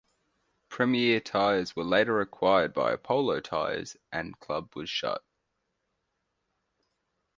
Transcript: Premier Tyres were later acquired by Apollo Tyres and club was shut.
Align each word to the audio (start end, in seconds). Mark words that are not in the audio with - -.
Premier 0.67 1.19
Tyres 1.19 1.75
were 1.75 1.83
later 1.83 2.21
acquired 2.21 2.73
by 2.73 2.91
Apollo 2.91 3.41
Tyres 3.41 3.95
and 4.11 4.39
club 4.39 4.75
was 4.75 4.89
shut. 4.89 5.23